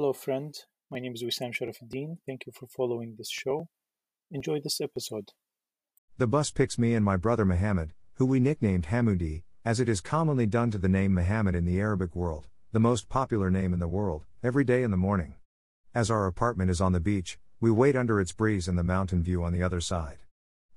Hello, 0.00 0.14
friend. 0.14 0.54
My 0.90 0.98
name 0.98 1.12
is 1.12 1.22
Wissam 1.22 1.52
Sharafuddin. 1.52 2.16
Thank 2.26 2.46
you 2.46 2.52
for 2.58 2.66
following 2.66 3.16
this 3.18 3.28
show. 3.30 3.68
Enjoy 4.30 4.58
this 4.58 4.80
episode. 4.80 5.28
The 6.16 6.26
bus 6.26 6.50
picks 6.50 6.78
me 6.78 6.94
and 6.94 7.04
my 7.04 7.18
brother 7.18 7.44
Muhammad, 7.44 7.92
who 8.14 8.24
we 8.24 8.40
nicknamed 8.40 8.86
Hamoudi, 8.86 9.42
as 9.62 9.78
it 9.78 9.90
is 9.90 10.00
commonly 10.00 10.46
done 10.46 10.70
to 10.70 10.78
the 10.78 10.88
name 10.88 11.12
Muhammad 11.12 11.54
in 11.54 11.66
the 11.66 11.78
Arabic 11.78 12.16
world, 12.16 12.46
the 12.72 12.80
most 12.80 13.10
popular 13.10 13.50
name 13.50 13.74
in 13.74 13.78
the 13.78 13.86
world, 13.86 14.24
every 14.42 14.64
day 14.64 14.82
in 14.82 14.90
the 14.90 14.96
morning. 14.96 15.34
As 15.94 16.10
our 16.10 16.26
apartment 16.26 16.70
is 16.70 16.80
on 16.80 16.92
the 16.92 16.98
beach, 16.98 17.38
we 17.60 17.70
wait 17.70 17.94
under 17.94 18.18
its 18.22 18.32
breeze 18.32 18.68
and 18.68 18.78
the 18.78 18.82
mountain 18.82 19.22
view 19.22 19.44
on 19.44 19.52
the 19.52 19.62
other 19.62 19.82
side. 19.82 20.20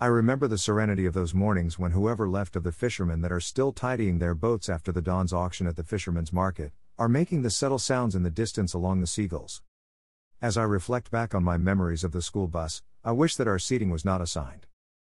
I 0.00 0.06
remember 0.06 0.48
the 0.48 0.56
serenity 0.56 1.04
of 1.04 1.12
those 1.12 1.34
mornings 1.34 1.78
when 1.78 1.90
whoever 1.90 2.26
left 2.26 2.56
of 2.56 2.62
the 2.62 2.72
fishermen 2.72 3.20
that 3.20 3.32
are 3.32 3.38
still 3.38 3.74
tidying 3.74 4.18
their 4.18 4.34
boats 4.34 4.70
after 4.70 4.92
the 4.92 5.02
dawn's 5.02 5.34
auction 5.34 5.66
at 5.66 5.76
the 5.76 5.84
fisherman's 5.84 6.32
market 6.32 6.72
are 7.00 7.08
making 7.08 7.40
the 7.40 7.48
subtle 7.48 7.78
sounds 7.78 8.14
in 8.14 8.24
the 8.24 8.28
distance 8.28 8.74
along 8.74 9.00
the 9.00 9.06
seagulls. 9.06 9.62
As 10.42 10.58
I 10.58 10.64
reflect 10.64 11.10
back 11.10 11.34
on 11.34 11.42
my 11.42 11.56
memories 11.56 12.04
of 12.04 12.12
the 12.12 12.20
school 12.20 12.46
bus, 12.46 12.82
I 13.02 13.12
wish 13.12 13.36
that 13.36 13.48
our 13.48 13.58
seating 13.58 13.88
was 13.88 14.04
not 14.04 14.20
assigned. 14.20 14.66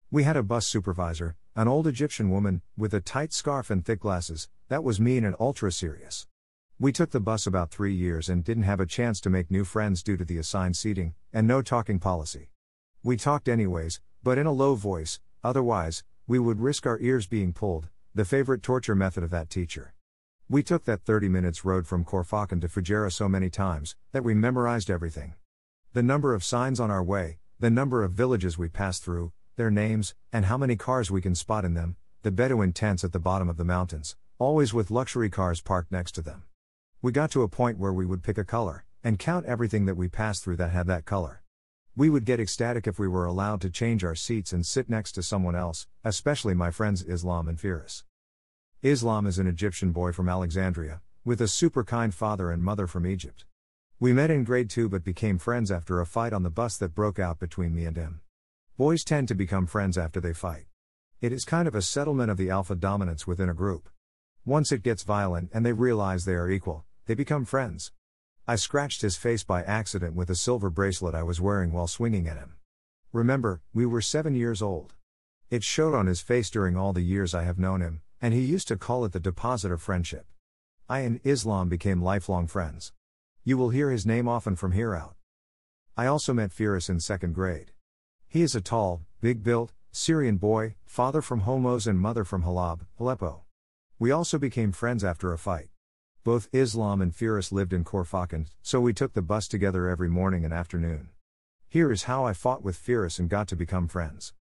We 0.08 0.22
had 0.22 0.36
a 0.36 0.44
bus 0.44 0.68
supervisor, 0.68 1.34
an 1.56 1.66
old 1.66 1.88
Egyptian 1.88 2.30
woman, 2.30 2.62
with 2.76 2.94
a 2.94 3.00
tight 3.00 3.32
scarf 3.32 3.70
and 3.70 3.84
thick 3.84 3.98
glasses, 3.98 4.48
that 4.68 4.84
was 4.84 5.00
mean 5.00 5.24
and 5.24 5.34
ultra 5.40 5.72
serious. 5.72 6.28
We 6.78 6.92
took 6.92 7.10
the 7.10 7.18
bus 7.18 7.44
about 7.44 7.72
three 7.72 7.92
years 7.92 8.28
and 8.28 8.44
didn't 8.44 8.62
have 8.62 8.78
a 8.78 8.86
chance 8.86 9.20
to 9.22 9.28
make 9.28 9.50
new 9.50 9.64
friends 9.64 10.04
due 10.04 10.16
to 10.16 10.24
the 10.24 10.38
assigned 10.38 10.76
seating, 10.76 11.14
and 11.32 11.48
no 11.48 11.60
talking 11.60 11.98
policy. 11.98 12.50
We 13.02 13.16
talked 13.16 13.48
anyways, 13.48 14.00
but 14.22 14.38
in 14.38 14.46
a 14.46 14.52
low 14.52 14.76
voice, 14.76 15.18
otherwise, 15.42 16.04
we 16.28 16.38
would 16.38 16.60
risk 16.60 16.86
our 16.86 17.00
ears 17.00 17.26
being 17.26 17.52
pulled, 17.52 17.88
the 18.14 18.24
favorite 18.24 18.62
torture 18.62 18.94
method 18.94 19.24
of 19.24 19.30
that 19.30 19.50
teacher. 19.50 19.92
We 20.52 20.64
took 20.64 20.84
that 20.86 21.04
30 21.04 21.28
minutes 21.28 21.64
road 21.64 21.86
from 21.86 22.02
Khor 22.02 22.24
Fakkan 22.24 22.60
to 22.62 22.66
Fujairah 22.66 23.12
so 23.12 23.28
many 23.28 23.48
times, 23.48 23.94
that 24.10 24.24
we 24.24 24.34
memorized 24.34 24.90
everything. 24.90 25.34
The 25.92 26.02
number 26.02 26.34
of 26.34 26.42
signs 26.42 26.80
on 26.80 26.90
our 26.90 27.04
way, 27.04 27.38
the 27.60 27.70
number 27.70 28.02
of 28.02 28.14
villages 28.14 28.58
we 28.58 28.68
passed 28.68 29.04
through, 29.04 29.30
their 29.54 29.70
names, 29.70 30.16
and 30.32 30.46
how 30.46 30.58
many 30.58 30.74
cars 30.74 31.08
we 31.08 31.20
can 31.20 31.36
spot 31.36 31.64
in 31.64 31.74
them, 31.74 31.94
the 32.22 32.32
Bedouin 32.32 32.72
tents 32.72 33.04
at 33.04 33.12
the 33.12 33.20
bottom 33.20 33.48
of 33.48 33.58
the 33.58 33.64
mountains, 33.64 34.16
always 34.40 34.74
with 34.74 34.90
luxury 34.90 35.30
cars 35.30 35.60
parked 35.60 35.92
next 35.92 36.16
to 36.16 36.20
them. 36.20 36.42
We 37.00 37.12
got 37.12 37.30
to 37.30 37.42
a 37.42 37.48
point 37.48 37.78
where 37.78 37.92
we 37.92 38.04
would 38.04 38.24
pick 38.24 38.36
a 38.36 38.42
color, 38.42 38.84
and 39.04 39.20
count 39.20 39.46
everything 39.46 39.86
that 39.86 39.96
we 39.96 40.08
passed 40.08 40.42
through 40.42 40.56
that 40.56 40.72
had 40.72 40.88
that 40.88 41.04
color. 41.04 41.44
We 41.94 42.10
would 42.10 42.24
get 42.24 42.40
ecstatic 42.40 42.88
if 42.88 42.98
we 42.98 43.06
were 43.06 43.24
allowed 43.24 43.60
to 43.60 43.70
change 43.70 44.02
our 44.02 44.16
seats 44.16 44.52
and 44.52 44.66
sit 44.66 44.90
next 44.90 45.12
to 45.12 45.22
someone 45.22 45.54
else, 45.54 45.86
especially 46.02 46.54
my 46.54 46.72
friends 46.72 47.04
Islam 47.04 47.46
and 47.46 47.56
Firas. 47.56 48.02
Islam 48.82 49.26
is 49.26 49.38
an 49.38 49.46
Egyptian 49.46 49.92
boy 49.92 50.10
from 50.10 50.26
Alexandria, 50.26 51.02
with 51.22 51.42
a 51.42 51.48
super 51.48 51.84
kind 51.84 52.14
father 52.14 52.50
and 52.50 52.62
mother 52.62 52.86
from 52.86 53.06
Egypt. 53.06 53.44
We 53.98 54.14
met 54.14 54.30
in 54.30 54.42
grade 54.42 54.70
2 54.70 54.88
but 54.88 55.04
became 55.04 55.36
friends 55.36 55.70
after 55.70 56.00
a 56.00 56.06
fight 56.06 56.32
on 56.32 56.44
the 56.44 56.48
bus 56.48 56.78
that 56.78 56.94
broke 56.94 57.18
out 57.18 57.38
between 57.38 57.74
me 57.74 57.84
and 57.84 57.94
him. 57.94 58.22
Boys 58.78 59.04
tend 59.04 59.28
to 59.28 59.34
become 59.34 59.66
friends 59.66 59.98
after 59.98 60.18
they 60.18 60.32
fight. 60.32 60.64
It 61.20 61.30
is 61.30 61.44
kind 61.44 61.68
of 61.68 61.74
a 61.74 61.82
settlement 61.82 62.30
of 62.30 62.38
the 62.38 62.48
alpha 62.48 62.74
dominance 62.74 63.26
within 63.26 63.50
a 63.50 63.54
group. 63.54 63.90
Once 64.46 64.72
it 64.72 64.82
gets 64.82 65.02
violent 65.02 65.50
and 65.52 65.66
they 65.66 65.74
realize 65.74 66.24
they 66.24 66.32
are 66.32 66.48
equal, 66.48 66.86
they 67.04 67.12
become 67.12 67.44
friends. 67.44 67.92
I 68.48 68.56
scratched 68.56 69.02
his 69.02 69.14
face 69.14 69.44
by 69.44 69.62
accident 69.62 70.14
with 70.14 70.30
a 70.30 70.34
silver 70.34 70.70
bracelet 70.70 71.14
I 71.14 71.22
was 71.22 71.38
wearing 71.38 71.72
while 71.72 71.86
swinging 71.86 72.26
at 72.26 72.38
him. 72.38 72.54
Remember, 73.12 73.60
we 73.74 73.84
were 73.84 74.00
seven 74.00 74.34
years 74.34 74.62
old. 74.62 74.94
It 75.50 75.64
showed 75.64 75.94
on 75.94 76.06
his 76.06 76.22
face 76.22 76.48
during 76.48 76.78
all 76.78 76.94
the 76.94 77.02
years 77.02 77.34
I 77.34 77.42
have 77.42 77.58
known 77.58 77.82
him, 77.82 78.00
and 78.20 78.34
he 78.34 78.40
used 78.40 78.68
to 78.68 78.76
call 78.76 79.04
it 79.04 79.12
the 79.12 79.20
deposit 79.20 79.72
of 79.72 79.80
friendship. 79.80 80.26
I 80.88 81.00
and 81.00 81.20
Islam 81.24 81.68
became 81.68 82.02
lifelong 82.02 82.46
friends. 82.46 82.92
You 83.44 83.56
will 83.56 83.70
hear 83.70 83.90
his 83.90 84.04
name 84.04 84.28
often 84.28 84.56
from 84.56 84.72
here 84.72 84.94
out. 84.94 85.16
I 85.96 86.06
also 86.06 86.32
met 86.32 86.50
Firas 86.50 86.90
in 86.90 87.00
second 87.00 87.34
grade. 87.34 87.72
He 88.28 88.42
is 88.42 88.54
a 88.54 88.60
tall, 88.60 89.02
big 89.20 89.42
built, 89.42 89.72
Syrian 89.92 90.36
boy, 90.36 90.76
father 90.84 91.20
from 91.22 91.40
Homs 91.40 91.86
and 91.86 91.98
mother 91.98 92.24
from 92.24 92.42
Halab, 92.42 92.86
Aleppo. 92.98 93.44
We 93.98 94.10
also 94.10 94.38
became 94.38 94.72
friends 94.72 95.02
after 95.02 95.32
a 95.32 95.38
fight. 95.38 95.68
Both 96.22 96.48
Islam 96.52 97.00
and 97.00 97.12
Firas 97.12 97.50
lived 97.50 97.72
in 97.72 97.82
Khor 97.82 98.04
Fakkan, 98.04 98.46
so 98.62 98.80
we 98.80 98.92
took 98.92 99.14
the 99.14 99.22
bus 99.22 99.48
together 99.48 99.88
every 99.88 100.08
morning 100.08 100.44
and 100.44 100.54
afternoon. 100.54 101.08
Here 101.68 101.90
is 101.90 102.04
how 102.04 102.24
I 102.24 102.34
fought 102.34 102.62
with 102.62 102.76
Firas 102.76 103.18
and 103.18 103.28
got 103.28 103.48
to 103.48 103.56
become 103.56 103.88
friends. 103.88 104.32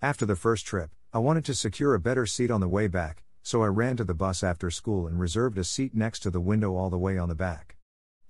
After 0.00 0.24
the 0.24 0.36
first 0.36 0.66
trip, 0.66 0.90
I 1.14 1.18
wanted 1.18 1.44
to 1.44 1.54
secure 1.54 1.94
a 1.94 2.00
better 2.00 2.26
seat 2.26 2.50
on 2.50 2.60
the 2.60 2.66
way 2.66 2.88
back, 2.88 3.22
so 3.40 3.62
I 3.62 3.68
ran 3.68 3.96
to 3.98 4.04
the 4.04 4.14
bus 4.14 4.42
after 4.42 4.68
school 4.68 5.06
and 5.06 5.20
reserved 5.20 5.56
a 5.58 5.62
seat 5.62 5.94
next 5.94 6.18
to 6.24 6.30
the 6.30 6.40
window 6.40 6.74
all 6.74 6.90
the 6.90 6.98
way 6.98 7.18
on 7.18 7.28
the 7.28 7.36
back. 7.36 7.76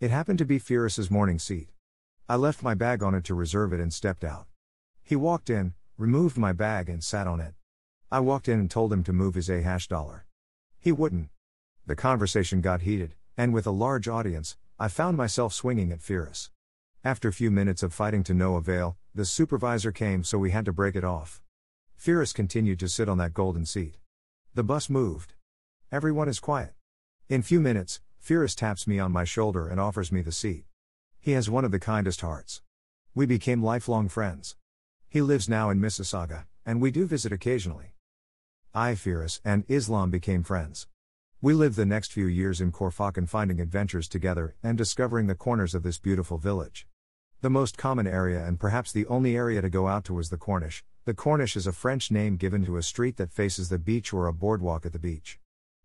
It 0.00 0.11
happened 0.11 0.39
to 0.41 0.45
be 0.45 0.59
Firas's 0.59 1.11
morning 1.11 1.39
seat. 1.39 1.71
I 2.28 2.37
left 2.37 2.62
my 2.62 2.75
bag 2.75 3.03
on 3.03 3.15
it 3.15 3.25
to 3.25 3.34
reserve 3.34 3.73
it 3.73 3.81
and 3.81 3.91
stepped 3.91 4.23
out. 4.23 4.49
He 5.03 5.17
walked 5.17 5.49
in, 5.49 5.73
removed 5.97 6.37
my 6.37 6.53
bag, 6.53 6.91
and 6.91 7.03
sat 7.03 7.27
on 7.27 7.41
it. 7.41 7.55
I 8.12 8.21
walked 8.21 8.50
in 8.50 8.61
and 8.61 8.71
told 8.71 8.93
him 8.93 9.03
to 9.05 9.15
move 9.15 9.34
his 9.34 9.49
A 9.49 9.62
hash 9.62 9.89
dollar. 9.89 10.27
He 10.78 10.93
wouldn't. 10.93 11.31
The 11.87 11.97
conversation 11.97 12.61
got 12.61 12.83
heated, 12.83 13.15
and 13.34 13.55
with 13.55 13.67
a 13.67 13.71
large 13.71 14.09
audience, 14.09 14.59
I 14.78 14.89
found 14.89 15.17
myself 15.17 15.55
swinging 15.55 15.91
at 15.91 16.00
Firas. 16.00 16.50
After 17.03 17.28
a 17.28 17.33
few 17.33 17.50
minutes 17.50 17.83
of 17.83 17.94
fighting 17.94 18.25
to 18.25 18.34
no 18.34 18.56
avail, 18.56 18.99
the 19.15 19.25
supervisor 19.25 19.91
came 19.91 20.23
so 20.23 20.37
we 20.37 20.50
had 20.50 20.67
to 20.67 20.73
break 20.75 20.94
it 20.94 21.05
off. 21.05 21.41
Firas 21.99 22.34
continued 22.34 22.78
to 22.81 22.88
sit 22.88 23.09
on 23.09 23.19
that 23.19 23.34
golden 23.34 23.65
seat. 23.65 23.99
The 24.55 24.62
bus 24.62 24.91
moved. 24.91 25.34
Everyone 25.91 26.28
is 26.28 26.41
quiet. 26.41 26.75
In 27.28 27.43
few 27.43 27.60
minutes, 27.60 28.00
Firas 28.22 28.55
taps 28.55 28.87
me 28.87 28.99
on 28.99 29.12
my 29.12 29.25
shoulder 29.25 29.66
and 29.69 29.81
offers 29.81 30.12
me 30.12 30.22
the 30.22 30.32
seat. 30.32 30.65
He 31.21 31.32
has 31.32 31.49
one 31.49 31.65
of 31.65 31.71
the 31.71 31.78
kindest 31.81 32.21
hearts. 32.21 32.62
We 33.15 33.27
became 33.27 33.62
lifelong 33.62 34.09
friends. 34.09 34.56
He 35.09 35.22
lives 35.22 35.49
now 35.49 35.71
in 35.71 35.81
Mississauga, 35.81 36.44
and 36.66 36.81
we 36.81 36.91
do 36.91 37.06
visit 37.06 37.32
occasionally. 37.32 37.94
I, 38.75 38.93
Firas, 38.93 39.41
and 39.44 39.65
Islam 39.69 40.11
became 40.11 40.43
friends. 40.43 40.88
We 41.41 41.55
lived 41.55 41.76
the 41.76 41.87
next 41.87 42.12
few 42.12 42.26
years 42.26 42.61
in 42.61 42.72
Khor 42.72 42.91
Fakkan 42.91 43.28
finding 43.28 43.61
adventures 43.61 44.09
together 44.09 44.56
and 44.62 44.76
discovering 44.76 45.26
the 45.26 45.34
corners 45.34 45.75
of 45.75 45.82
this 45.82 45.99
beautiful 45.99 46.38
village. 46.38 46.87
The 47.44 47.50
most 47.50 47.77
common 47.77 48.06
area 48.06 48.43
and 48.43 48.59
perhaps 48.59 48.91
the 48.91 49.06
only 49.06 49.37
area 49.37 49.60
to 49.60 49.69
go 49.69 49.87
out 49.87 50.05
to 50.05 50.15
was 50.15 50.31
the 50.31 50.38
Corniche. 50.38 50.82
The 51.05 51.12
Corniche 51.12 51.56
is 51.56 51.66
a 51.66 51.72
French 51.72 52.10
name 52.10 52.38
given 52.38 52.65
to 52.65 52.78
a 52.78 52.82
street 52.82 53.19
that 53.19 53.34
faces 53.34 53.69
the 53.69 53.78
beach 53.78 54.15
or 54.15 54.27
a 54.27 54.32
boardwalk 54.32 54.87
at 54.87 54.94
the 54.94 54.99
beach. 54.99 55.38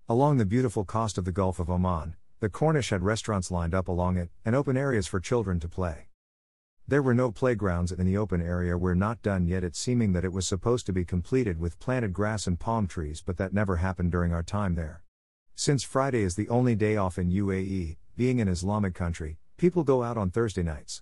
Along 0.08 0.38
the 0.38 0.46
beautiful 0.46 0.86
coast 0.86 1.18
of 1.18 1.26
the 1.26 1.34
Gulf 1.34 1.60
of 1.60 1.70
Oman, 1.70 2.16
the 2.40 2.48
Corniche 2.48 2.92
had 2.92 3.04
restaurants 3.04 3.52
lined 3.52 3.76
up 3.76 3.90
along 3.90 4.16
it 4.16 4.30
and 4.46 4.56
open 4.56 4.78
areas 4.78 5.06
for 5.06 5.20
children 5.20 5.60
to 5.60 5.68
play. 5.68 6.08
There 6.88 7.02
were 7.04 7.14
no 7.14 7.30
playgrounds 7.30 7.92
in 7.92 8.06
the 8.06 8.16
open 8.16 8.42
area 8.42 8.78
were 8.78 8.96
not 8.96 9.22
done 9.22 9.46
yet 9.46 9.66
it 9.66 9.76
seeming 9.76 10.14
that 10.14 10.24
it 10.24 10.32
was 10.32 10.48
supposed 10.48 10.86
to 10.86 10.94
be 10.94 11.04
completed 11.04 11.60
with 11.60 11.78
planted 11.80 12.14
grass 12.14 12.48
and 12.48 12.58
palm 12.58 12.88
trees 12.88 13.22
but 13.22 13.36
that 13.36 13.52
never 13.52 13.76
happened 13.76 14.14
during 14.14 14.32
our 14.32 14.44
time 14.44 14.76
there. 14.76 15.04
Since 15.56 15.84
Friday 15.84 16.22
is 16.22 16.36
the 16.36 16.48
only 16.48 16.76
day 16.76 16.96
off 16.96 17.18
in 17.18 17.30
UAE, 17.30 17.98
being 18.16 18.40
an 18.40 18.48
Islamic 18.48 18.96
country, 18.96 19.40
people 19.58 19.84
go 19.84 20.04
out 20.04 20.18
on 20.18 20.32
Thursday 20.32 20.64
nights. 20.64 21.02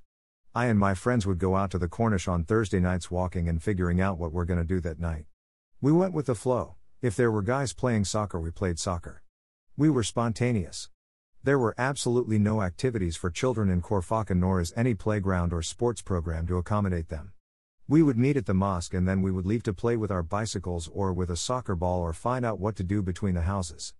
I 0.57 0.65
and 0.65 0.79
my 0.79 0.95
friends 0.95 1.27
would 1.27 1.37
go 1.37 1.55
out 1.55 1.69
to 1.69 1.77
the 1.77 1.87
Corniche 1.87 2.27
on 2.27 2.43
Thursday 2.43 2.79
nights 2.79 3.11
walking 3.11 3.47
and 3.47 3.61
figuring 3.61 4.01
out 4.01 4.17
what 4.17 4.31
we're 4.31 4.43
gonna 4.43 4.63
do 4.63 4.79
that 4.79 4.99
night. 4.99 5.27
We 5.81 5.91
went 5.91 6.15
with 6.15 6.25
the 6.25 6.33
flow. 6.33 6.77
If 6.99 7.15
there 7.15 7.29
were 7.29 7.43
guys 7.43 7.73
playing 7.73 8.05
soccer, 8.05 8.39
we 8.39 8.49
played 8.49 8.79
soccer. 8.79 9.21
We 9.77 9.91
were 9.91 10.01
spontaneous. 10.01 10.89
There 11.43 11.59
were 11.59 11.75
absolutely 11.77 12.39
no 12.39 12.63
activities 12.63 13.15
for 13.15 13.29
children 13.29 13.69
in 13.69 13.81
Khor 13.81 14.01
Fakkan 14.01 14.37
nor 14.37 14.59
is 14.59 14.73
any 14.75 14.95
playground 14.95 15.53
or 15.53 15.61
sports 15.61 16.01
program 16.01 16.47
to 16.47 16.57
accommodate 16.57 17.09
them. 17.09 17.33
We 17.87 18.01
would 18.01 18.17
meet 18.17 18.35
at 18.35 18.47
the 18.47 18.55
mosque 18.55 18.95
and 18.95 19.07
then 19.07 19.21
we 19.21 19.29
would 19.29 19.45
leave 19.45 19.61
to 19.61 19.73
play 19.73 19.95
with 19.95 20.09
our 20.09 20.23
bicycles 20.23 20.89
or 20.91 21.13
with 21.13 21.29
a 21.29 21.37
soccer 21.37 21.75
ball 21.75 22.01
or 22.01 22.13
find 22.13 22.43
out 22.43 22.59
what 22.59 22.75
to 22.77 22.83
do 22.83 23.03
between 23.03 23.35
the 23.35 23.41
houses. 23.43 23.93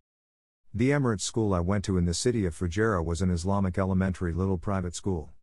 The 0.74 0.90
Emirates 0.90 1.22
school 1.22 1.54
I 1.54 1.60
went 1.60 1.86
to 1.86 2.00
in 2.00 2.06
the 2.06 2.16
city 2.16 2.48
of 2.48 2.58
Fujairah 2.58 3.06
was 3.06 3.22
an 3.22 3.30
Islamic 3.30 3.78
elementary 3.78 4.34
little 4.34 4.58
private 4.58 4.96
school. 4.96 5.36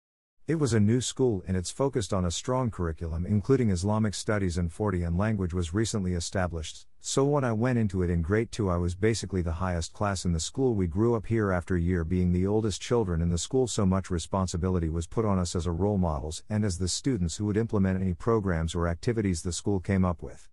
It 0.47 0.57
was 0.57 0.75
a 0.75 0.81
new 0.81 1.01
school 1.01 1.43
and 1.49 1.57
it's 1.57 1.71
focused 1.71 2.13
on 2.13 2.27
a 2.27 2.31
strong 2.31 2.71
curriculum 2.71 3.25
including 3.25 3.71
Islamic 3.71 4.13
studies 4.13 4.59
and 4.59 4.71
40 4.71 5.03
and 5.03 5.17
language 5.17 5.55
was 5.55 5.73
recently 5.73 6.13
established. 6.13 6.87
So 7.01 7.25
when 7.25 7.45
I 7.45 7.53
went 7.53 7.79
into 7.79 8.03
it 8.03 8.11
in 8.11 8.21
grade 8.21 8.53
2 8.53 8.69
I 8.69 8.77
was 8.77 8.95
basically 8.95 9.41
the 9.41 9.53
highest 9.53 9.95
class 9.95 10.27
in 10.27 10.33
the 10.33 10.41
school. 10.41 10.75
We 10.75 10.87
grew 10.87 11.15
up 11.15 11.25
here 11.25 11.51
after 11.51 11.79
year 11.79 12.05
being 12.05 12.31
the 12.31 12.47
oldest 12.47 12.83
children 12.83 13.23
in 13.23 13.31
the 13.31 13.39
school 13.39 13.67
so 13.67 13.87
much 13.87 14.11
responsibility 14.11 14.91
was 14.91 15.07
put 15.07 15.25
on 15.25 15.39
us 15.39 15.57
as 15.57 15.65
a 15.65 15.73
role 15.73 15.97
models 15.97 16.43
and 16.51 16.63
as 16.63 16.77
the 16.77 16.89
students 16.89 17.39
who 17.39 17.47
would 17.47 17.57
implement 17.57 18.03
any 18.03 18.13
programs 18.13 18.75
or 18.75 18.87
activities 18.87 19.41
the 19.41 19.51
school 19.51 19.81
came 19.81 20.05
up 20.05 20.23
with. 20.23 20.51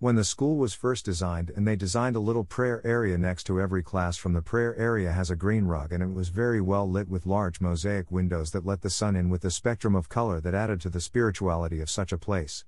When 0.00 0.14
the 0.14 0.22
school 0.22 0.58
was 0.58 0.74
first 0.74 1.04
designed 1.04 1.50
and 1.50 1.66
they 1.66 1.74
designed 1.74 2.14
a 2.14 2.20
little 2.20 2.44
prayer 2.44 2.80
area 2.86 3.18
next 3.18 3.42
to 3.48 3.60
every 3.60 3.82
class 3.82 4.16
from 4.16 4.32
the 4.32 4.40
prayer 4.40 4.76
area 4.76 5.10
has 5.10 5.28
a 5.28 5.34
green 5.34 5.64
rug 5.64 5.92
and 5.92 6.00
it 6.00 6.14
was 6.14 6.28
very 6.28 6.60
well 6.60 6.88
lit 6.88 7.08
with 7.08 7.26
large 7.26 7.60
mosaic 7.60 8.08
windows 8.08 8.52
that 8.52 8.64
let 8.64 8.82
the 8.82 8.90
sun 8.90 9.16
in 9.16 9.28
with 9.28 9.40
the 9.40 9.50
spectrum 9.50 9.96
of 9.96 10.08
color 10.08 10.40
that 10.40 10.54
added 10.54 10.80
to 10.82 10.88
the 10.88 11.00
spirituality 11.00 11.80
of 11.80 11.90
such 11.90 12.12
a 12.12 12.16
place. 12.16 12.64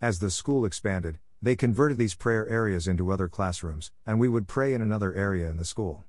As 0.00 0.20
the 0.20 0.30
school 0.30 0.64
expanded, 0.64 1.18
they 1.42 1.54
converted 1.54 1.98
these 1.98 2.14
prayer 2.14 2.48
areas 2.48 2.88
into 2.88 3.12
other 3.12 3.28
classrooms, 3.28 3.92
and 4.06 4.18
we 4.18 4.30
would 4.30 4.48
pray 4.48 4.72
in 4.72 4.80
another 4.80 5.12
area 5.12 5.50
in 5.50 5.58
the 5.58 5.66
school. 5.66 6.04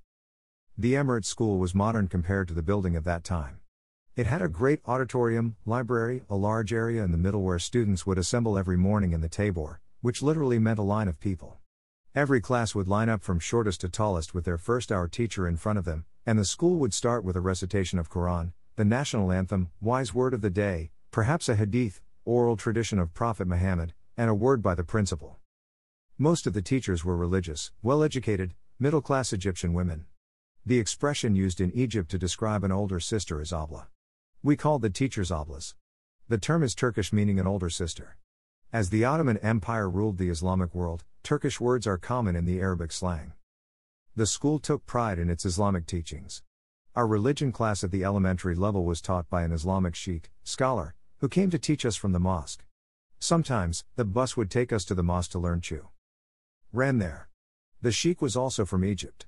The 0.78 0.94
Emirates 0.94 1.26
School 1.26 1.58
was 1.58 1.76
modern 1.76 2.08
compared 2.08 2.48
to 2.48 2.54
the 2.54 2.64
building 2.64 2.96
of 2.96 3.04
that 3.04 3.26
time. 3.26 3.60
It 4.16 4.26
had 4.26 4.42
a 4.42 4.48
great 4.48 4.80
auditorium, 4.86 5.58
library, 5.66 6.24
a 6.30 6.38
large 6.38 6.72
area 6.72 7.04
in 7.04 7.12
the 7.12 7.18
middle 7.18 7.42
where 7.42 7.60
students 7.60 8.08
would 8.08 8.18
assemble 8.18 8.58
every 8.58 8.78
morning 8.78 9.12
in 9.12 9.20
the 9.20 9.28
Tabor, 9.28 9.82
which 10.02 10.22
literally 10.22 10.60
meant 10.60 10.80
a 10.80 10.84
line 10.84 11.08
of 11.08 11.20
people. 11.20 11.60
Every 12.14 12.42
class 12.42 12.76
would 12.76 12.88
line 12.88 13.08
up 13.08 13.24
from 13.24 13.40
shortest 13.40 13.82
to 13.82 13.90
tallest 13.90 14.34
with 14.34 14.44
their 14.44 14.58
first 14.58 14.92
hour 14.92 15.08
teacher 15.08 15.48
in 15.48 15.56
front 15.56 15.80
of 15.80 15.86
them, 15.86 16.06
and 16.26 16.38
the 16.38 16.46
school 16.46 16.78
would 16.80 16.94
start 16.94 17.24
with 17.24 17.36
a 17.36 17.42
recitation 17.42 17.98
of 17.98 18.10
Quran, 18.10 18.52
the 18.76 18.84
national 18.84 19.32
anthem, 19.32 19.70
wise 19.80 20.14
word 20.14 20.34
of 20.34 20.42
the 20.42 20.50
day, 20.50 20.92
perhaps 21.12 21.48
a 21.48 21.56
hadith, 21.56 22.02
oral 22.26 22.58
tradition 22.58 23.00
of 23.00 23.14
Prophet 23.14 23.48
Muhammad, 23.48 23.94
and 24.18 24.30
a 24.30 24.36
word 24.36 24.62
by 24.62 24.76
the 24.76 24.84
principal. 24.84 25.40
Most 26.18 26.46
of 26.46 26.54
the 26.54 26.62
teachers 26.62 27.06
were 27.06 27.16
religious, 27.16 27.72
well 27.82 28.04
educated, 28.04 28.54
middle 28.80 29.02
class 29.02 29.32
Egyptian 29.32 29.74
women. 29.74 30.06
The 30.66 30.80
expression 30.80 31.36
used 31.36 31.62
in 31.62 31.72
Egypt 31.72 32.12
to 32.12 32.20
describe 32.20 32.64
an 32.64 32.72
older 32.72 33.00
sister 33.00 33.42
is 33.42 33.54
abla. 33.54 33.88
We 34.44 34.56
called 34.56 34.82
the 34.82 34.90
teachers 34.90 35.32
ablas. 35.32 35.76
The 36.28 36.38
term 36.38 36.62
is 36.64 36.76
Turkish 36.76 37.12
meaning 37.12 37.40
an 37.40 37.48
older 37.48 37.70
sister. 37.70 38.18
As 38.74 38.90
the 38.90 39.04
Ottoman 39.04 39.38
Empire 39.40 39.90
ruled 39.90 40.18
the 40.18 40.30
Islamic 40.30 40.74
world, 40.74 41.04
Turkish 41.24 41.60
words 41.60 41.86
are 41.86 41.98
common 41.98 42.38
in 42.38 42.46
the 42.46 42.62
Arabic 42.62 42.94
slang. 42.94 43.34
The 44.16 44.26
school 44.26 44.60
took 44.60 44.86
pride 44.86 45.20
in 45.20 45.30
its 45.30 45.44
Islamic 45.44 45.86
teachings. 45.86 46.42
Our 46.96 47.06
religion 47.06 47.52
class 47.52 47.84
at 47.84 47.92
the 47.92 48.06
elementary 48.06 48.56
level 48.56 48.86
was 48.86 49.02
taught 49.02 49.30
by 49.30 49.44
an 49.44 49.52
Islamic 49.52 49.94
sheikh, 49.94 50.32
scholar, 50.46 50.96
who 51.18 51.28
came 51.28 51.50
to 51.50 51.60
teach 51.60 51.86
us 51.86 51.98
from 51.98 52.14
the 52.14 52.20
mosque. 52.20 52.64
Sometimes, 53.20 53.84
the 53.98 54.06
bus 54.06 54.38
would 54.38 54.50
take 54.50 54.72
us 54.72 54.86
to 54.86 54.96
the 54.96 55.04
mosque 55.04 55.32
to 55.32 55.40
learn 55.40 55.60
Chew. 55.60 55.90
Ran 56.72 56.98
there. 56.98 57.28
The 57.82 57.92
sheikh 57.92 58.22
was 58.22 58.38
also 58.38 58.64
from 58.64 58.86
Egypt. 58.86 59.26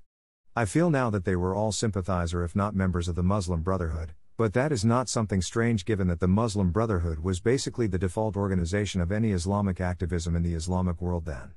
I 0.56 0.64
feel 0.64 0.90
now 0.90 1.10
that 1.10 1.26
they 1.26 1.36
were 1.36 1.54
all 1.54 1.74
sympathizer 1.74 2.46
if 2.46 2.56
not 2.56 2.76
members 2.76 3.10
of 3.10 3.16
the 3.16 3.24
Muslim 3.24 3.62
Brotherhood, 3.62 4.14
but 4.36 4.54
that 4.54 4.72
is 4.72 4.84
not 4.84 5.10
something 5.10 5.42
strange 5.42 5.86
given 5.86 6.08
that 6.08 6.20
the 6.20 6.28
Muslim 6.28 6.72
Brotherhood 6.72 7.20
was 7.20 7.40
basically 7.40 7.88
the 7.88 8.00
default 8.00 8.36
organization 8.36 9.00
of 9.02 9.12
any 9.12 9.32
Islamic 9.32 9.80
activism 9.80 10.36
in 10.36 10.44
the 10.44 10.54
Islamic 10.56 11.02
world 11.02 11.26
then. 11.26 11.52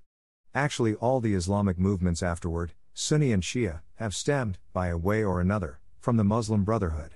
Actually, 0.55 0.95
all 0.95 1.21
the 1.21 1.35
Islamic 1.35 1.79
movements 1.79 2.23
afterward, 2.23 2.73
Sunni 2.95 3.33
and 3.33 3.43
Shia, 3.43 3.81
have 3.97 4.15
stemmed, 4.15 4.59
by 4.73 4.89
a 4.89 4.99
way 4.99 5.23
or 5.25 5.41
another, 5.41 5.81
from 6.01 6.17
the 6.17 6.25
Muslim 6.25 6.65
Brotherhood. 6.65 7.13